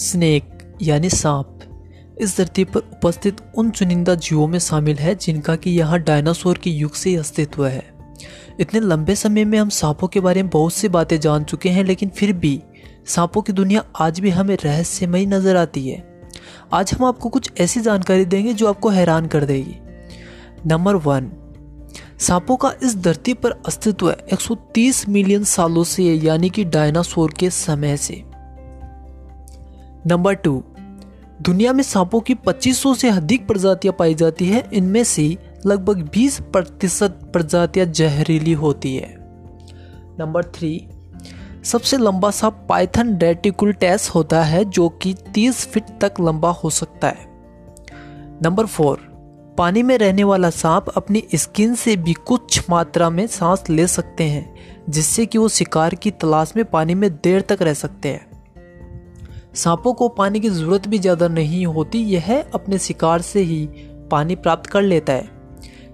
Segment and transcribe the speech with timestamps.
[0.00, 1.58] Snake यानी सांप।
[2.20, 6.70] इस धरती पर उपस्थित उन चुनिंदा जीवों में शामिल है जिनका कि यहाँ डायनासोर के
[6.70, 7.82] युग से अस्तित्व है।
[8.60, 11.84] इतने लंबे समय में हम सांपों के बारे में बहुत सी बातें जान चुके हैं,
[11.84, 12.60] लेकिन फिर भी
[13.06, 16.02] सांपों की दुनिया आज भी हमें रहस्यमयी नज़र आती है।
[16.72, 19.76] आज हम आपको कुछ ऐसी जानकारी देंगे जो आपको हैरान कर देगी।
[20.66, 21.30] नंबर वन,
[22.18, 27.96] सांपों का इस धरती पर अस्तित्व 130 मिलियन सालों से, यानी कि डायनासोर के समय
[27.96, 28.29] से।
[30.06, 30.64] नंबर टू
[31.42, 36.40] दुनिया में सांपों की 2500 से अधिक प्रजातियाँ पाई जाती है। इनमें से लगभग 20
[36.40, 39.16] प्रतिशत प्रजातियाँ जहरीली होती है।
[40.20, 40.88] नंबर थ्री
[41.64, 47.08] सबसे लंबा सांप पाइथन रेटिकुलटेस होता है, जो कि 30 फीट तक लंबा हो सकता
[47.08, 47.26] है।
[48.42, 48.98] नंबर फोर
[49.58, 54.24] पानी में रहने वाला सांप अपनी स्किन से भी कुछ मात्रा में सांस ले सकते
[54.24, 54.54] हैं,
[54.88, 58.29] जिससे कि वो शिकार की तलाश में पानी में देर तक रह सकते हैं।
[59.54, 63.68] सांपों को पानी की ज़रूरत भी ज़्यादा नहीं होती, यह अपने शिकार से ही
[64.10, 65.28] पानी प्राप्त कर लेता है।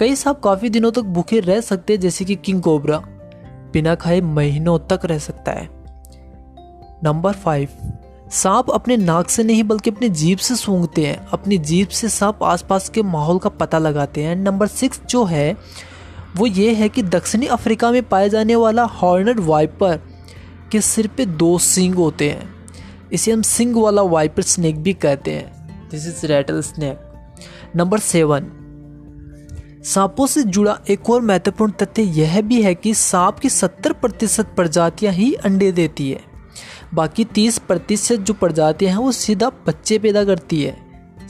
[0.00, 2.98] कई सांप काफ़ी दिनों तक भूखे रह सकते हैं, जैसे कि किंग कोबरा।
[3.72, 5.68] बिना खाए महीनों तक रह सकता है।
[7.04, 7.68] Number five.
[8.30, 12.42] सांप अपने नाक से नहीं, बल्कि अपनी जीभ से सूंघते हैं। अपनी जीभ से सांप
[12.42, 15.56] आसपास के माहौल का पता लगाते हैं। नंबर सिक्स जो है,
[16.36, 20.00] वो ये है कि दक्षिणी अफ्रीका में पाए जाने वाला हॉर्नड वाइपर
[20.72, 22.57] के सिर पे दो सींग होते हैं।
[23.12, 27.00] इसे हम सिंग वाला वाइपर स्नेक भी कहते हैं। This is rattle snake
[27.76, 28.46] number seven
[29.84, 34.46] सांपों से जुड़ा एक और महत्वपूर्ण तथ्य यह भी है कि सांप की 70 प्रतिशत
[34.56, 36.20] प्रजातियाँ ही अंडे देती है।
[36.94, 40.76] बाकी 30 प्रतिशत जो प्रजातियाँ हैं, वो सीधा बच्चे पैदा करती है।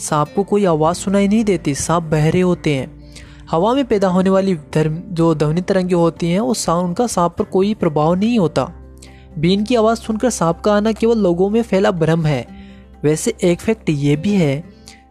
[0.00, 3.14] सांप को कोई आवाज़ सुनाई नहीं देती, सांप बहरे होते हैं।
[3.50, 7.44] हवा में पैदा होने वाली धर्म, जो ध्वनि तरंगे होती हैं, वो उनका सांप पर
[7.44, 8.72] कोई प्रभाव नहीं होता।
[9.38, 12.46] बीन की आवाज़ सुनकर सांप का आना केवल लोगों में फैला भ्रम है।
[13.02, 14.64] वैसे एक फैक्ट ये भी है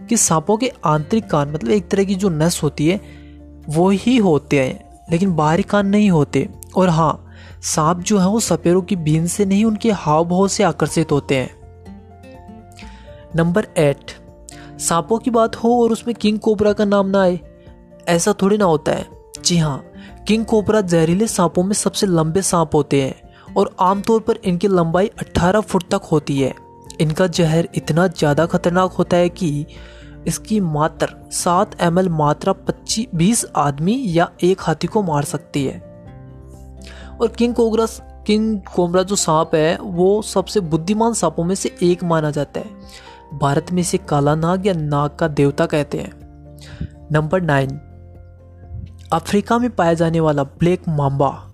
[0.10, 3.02] कि सांपों के आंतरिक कान मतलब एक तरह की जो नस होती है,
[3.70, 7.26] वो ही होते हैं, लेकिन बाहरी कान नहीं होते। और हाँ
[7.62, 11.36] सांप जो है वो सपेरों की बीन से नहीं, उनके हाव भाव से आकर्षित होते
[11.36, 11.50] हैं।
[13.36, 14.12] नंबर एट
[14.80, 17.40] सांपों की बात हो और उसमें किंग कोबरा का नाम ना आए,
[18.08, 19.06] ऐसा थोड़ी ना होता है।
[19.46, 19.84] जी हाँ
[20.28, 23.27] किंग कोबरा जहरीले सांपों में सबसे लंबे सांप होते हैं।
[23.58, 26.54] और आमतौर पर इनकी लंबाई 18 फुट तक होती है।
[27.02, 29.66] इनका जहर इतना ज़्यादा खतरनाक होता है कि
[30.28, 35.80] इसकी मात्र सात एम मात्रा पच्चीस बीस आदमी या एक हाथी को मार सकती है।
[37.22, 37.86] और किंग कोबरा
[38.28, 42.70] किंग कोबरा जो सांप है, वो सबसे बुद्धिमान सांपों में से एक माना जाता है।
[43.40, 46.12] भारत में इसे काला नाग या नाग का देवता कहते हैं।
[47.12, 47.80] Number nine.
[49.14, 51.47] अफ्रीका में पाया जाने वाला ब्लैक माम्बा।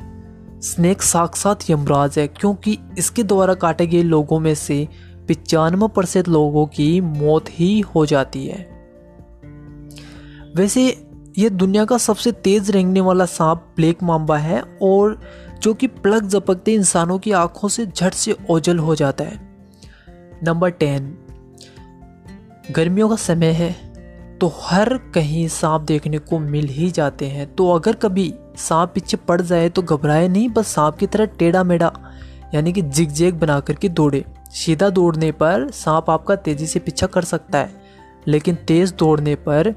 [0.64, 4.88] स्नेक साक्षात यमराज है, क्योंकि इसके द्वारा काटे गए लोगों में से
[5.30, 8.62] पचानवे परसेंट लोगों की मौत ही हो जाती है।
[10.56, 11.08] वैसे,
[11.38, 15.20] यह दुनिया का सबसे तेज रेंगने वाला सांप ब्लैक माम्बा है, और
[15.62, 19.40] जो कि प्लग झपकते इंसानों की आँखों से झट से ओझल हो जाता है।
[20.44, 21.18] Number ten.
[22.72, 23.72] गर्मियों का समय है
[24.38, 29.18] तो हर कहीं सांप देखने को मिल ही जाते हैं। तो अगर कभी सांप पीछे
[29.18, 31.92] पड़ जाए तो घबराए नहीं, बस सांप की तरह टेढ़ा मेढ़ा,
[32.54, 37.08] यानी कि जिग जेग बना करके दौड़े। सीधा दौड़ने पर सांप आपका तेज़ी से पीछा
[37.08, 37.82] कर सकता है,
[38.28, 39.74] लेकिन तेज दौड़ने पर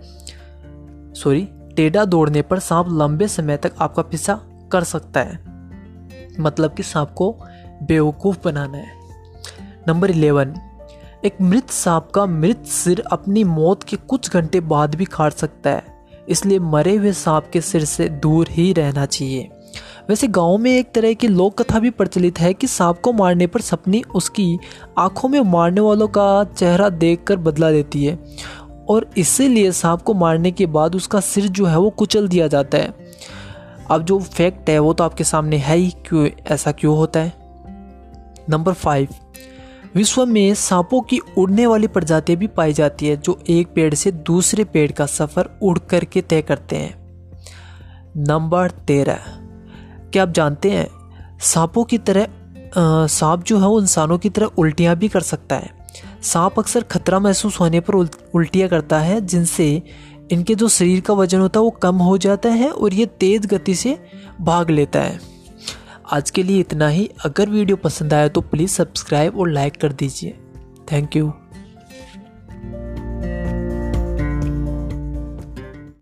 [1.16, 4.40] सॉरी टेढ़ा दौड़ने पर सांप लंबे समय तक आपका पीछा
[4.72, 5.38] कर सकता है।
[6.40, 7.30] मतलब कि सांप को
[7.82, 8.94] बेवकूफ़ बनाना है।
[9.88, 10.54] नंबर इलेवन,
[11.24, 15.70] एक मृत सांप का मृत सिर अपनी मौत के कुछ घंटे बाद भी खाट सकता
[15.70, 15.95] है।
[16.28, 19.48] इसलिए मरे हुए सांप के सिर से दूर ही रहना चाहिए।
[20.08, 23.46] वैसे गाँव में एक तरह की लोक कथा भी प्रचलित है कि सांप को मारने
[23.46, 24.58] पर सपनी उसकी
[24.98, 28.18] आँखों में मारने वालों का चेहरा देखकर बदला देती है
[28.88, 32.78] और इसीलिए सांप को मारने के बाद उसका सिर जो है वो कुचल दिया जाता
[32.78, 32.94] है।
[33.90, 37.32] अब जो फैक्ट है वो तो आपके सामने है ही, क्यों ऐसा क्यों होता है?
[38.50, 39.08] नंबर फाइव
[39.96, 44.10] विश्व में सांपों की उड़ने वाली प्रजातियाँ भी पाई जाती है, जो एक पेड़ से
[44.12, 46.94] दूसरे पेड़ का सफ़र उड़ करके तय करते हैं।
[48.18, 49.20] नंबर तेरह।
[50.12, 50.86] क्या आप जानते हैं,
[51.42, 52.26] सांपों की तरह
[53.08, 55.70] सांप जो है वो इंसानों की तरह उल्टियाँ भी कर सकता है।
[56.22, 59.82] सांप अक्सर खतरा महसूस होने पर उल्टियाँ करता है, जिनसे
[60.32, 63.46] इनके जो शरीर का वज़न होता है वो कम हो जाता है और ये तेज़
[63.46, 63.98] गति से
[64.40, 65.18] भाग लेता है।
[66.12, 69.92] आज के लिए इतना ही। अगर वीडियो पसंद आया तो प्लीज़ सब्सक्राइब और लाइक कर
[69.92, 70.38] दीजिए।
[70.92, 71.32] Thank you.